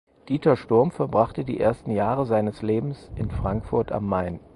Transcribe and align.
Dieter 0.29 0.57
Sturm 0.57 0.89
verbrachte 0.89 1.45
die 1.45 1.59
ersten 1.59 1.91
Jahre 1.91 2.25
seines 2.25 2.63
Lebens 2.63 3.11
in 3.13 3.29
Frankfurt 3.29 3.91
am 3.91 4.07
Main. 4.07 4.39